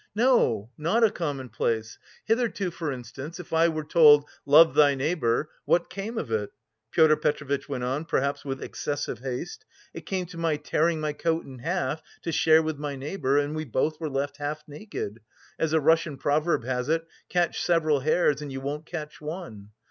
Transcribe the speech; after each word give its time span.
"No, 0.15 0.71
not 0.79 1.03
a 1.03 1.11
commonplace! 1.11 1.99
Hitherto, 2.25 2.71
for 2.71 2.91
instance, 2.91 3.39
if 3.39 3.53
I 3.53 3.67
were 3.67 3.83
told, 3.83 4.27
'love 4.47 4.73
thy 4.73 4.95
neighbour,' 4.95 5.51
what 5.65 5.91
came 5.91 6.17
of 6.17 6.31
it?" 6.31 6.49
Pyotr 6.91 7.15
Petrovitch 7.15 7.69
went 7.69 7.83
on, 7.83 8.05
perhaps 8.05 8.43
with 8.43 8.63
excessive 8.63 9.19
haste. 9.19 9.63
"It 9.93 10.07
came 10.07 10.25
to 10.25 10.39
my 10.39 10.55
tearing 10.55 10.99
my 10.99 11.13
coat 11.13 11.45
in 11.45 11.59
half 11.59 12.01
to 12.23 12.31
share 12.31 12.63
with 12.63 12.79
my 12.79 12.95
neighbour 12.95 13.37
and 13.37 13.55
we 13.55 13.63
both 13.63 13.99
were 14.01 14.09
left 14.09 14.37
half 14.37 14.63
naked. 14.67 15.19
As 15.59 15.71
a 15.71 15.79
Russian 15.79 16.17
proverb 16.17 16.63
has 16.63 16.89
it, 16.89 17.05
'Catch 17.29 17.61
several 17.61 17.99
hares 17.99 18.41
and 18.41 18.51
you 18.51 18.59
won't 18.59 18.87
catch 18.87 19.21
one. 19.21 19.69